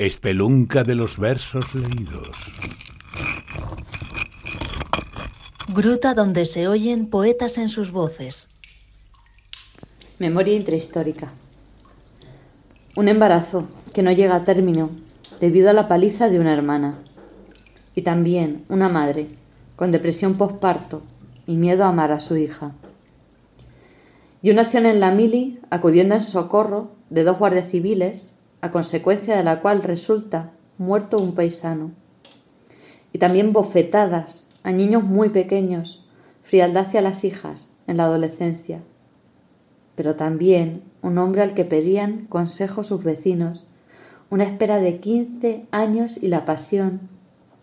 [0.00, 2.52] Espelunca de los versos leídos.
[5.74, 8.48] Gruta donde se oyen poetas en sus voces.
[10.20, 11.32] Memoria intrahistórica.
[12.94, 14.90] Un embarazo que no llega a término
[15.40, 16.94] debido a la paliza de una hermana.
[17.96, 19.26] Y también una madre
[19.74, 21.02] con depresión postparto
[21.44, 22.70] y miedo a amar a su hija.
[24.42, 29.36] Y una acción en la mili acudiendo en socorro de dos guardias civiles, a consecuencia
[29.36, 31.92] de la cual resulta muerto un paisano.
[33.12, 36.04] Y también bofetadas a niños muy pequeños,
[36.42, 38.82] frialdad hacia las hijas en la adolescencia.
[39.94, 43.64] Pero también un hombre al que pedían consejo sus vecinos,
[44.30, 47.00] una espera de quince años y la pasión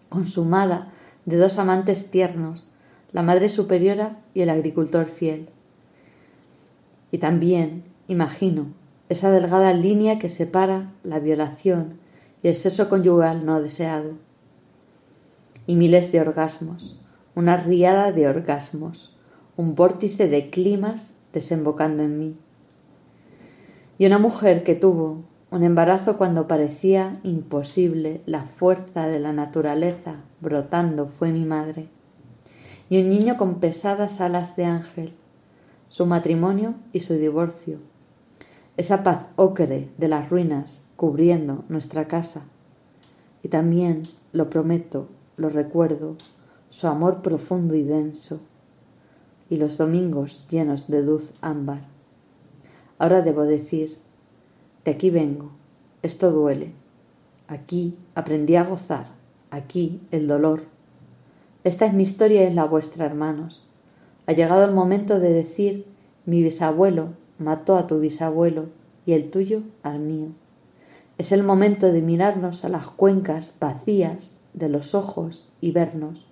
[0.10, 0.92] consumada
[1.26, 2.72] de dos amantes tiernos,
[3.12, 5.50] la madre superiora y el agricultor fiel.
[7.12, 8.68] Y también, imagino,
[9.08, 12.00] esa delgada línea que separa la violación
[12.42, 14.14] y el sexo conyugal no deseado.
[15.68, 17.00] Y miles de orgasmos,
[17.36, 19.16] una riada de orgasmos,
[19.58, 22.38] un vórtice de climas desembocando en mí.
[23.98, 30.16] Y una mujer que tuvo un embarazo cuando parecía imposible la fuerza de la naturaleza
[30.42, 31.88] brotando fue mi madre.
[32.90, 35.14] Y un niño con pesadas alas de ángel,
[35.88, 37.80] su matrimonio y su divorcio,
[38.78, 42.46] esa paz ocre de las ruinas cubriendo nuestra casa.
[43.42, 46.18] Y también, lo prometo, lo recuerdo,
[46.70, 48.42] su amor profundo y denso,
[49.50, 51.86] y los domingos llenos de luz ámbar.
[52.98, 53.98] Ahora debo decir,
[54.84, 55.52] de aquí vengo,
[56.02, 56.74] esto duele,
[57.48, 59.08] aquí aprendí a gozar,
[59.52, 60.64] aquí el dolor.
[61.64, 63.66] Esta es mi historia y es la vuestra, hermanos.
[64.28, 65.86] Ha llegado el momento de decir,
[66.26, 68.68] mi bisabuelo mató a tu bisabuelo
[69.06, 70.28] y el tuyo al mío.
[71.18, 76.28] Es el momento de mirarnos a las cuencas vacías de los ojos y vernos,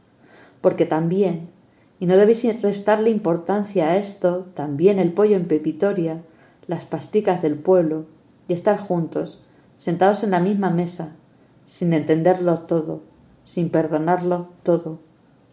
[0.62, 1.50] porque también,
[2.00, 6.22] y no debéis restarle importancia a esto, también el pollo en pepitoria,
[6.68, 8.06] las pasticas del pueblo,
[8.48, 9.42] y estar juntos,
[9.76, 11.16] sentados en la misma mesa,
[11.66, 13.02] sin entenderlo todo,
[13.44, 15.00] sin perdonarlo todo,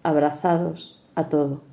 [0.03, 1.70] abrazados a todo.